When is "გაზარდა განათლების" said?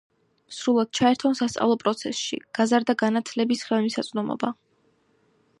2.61-3.65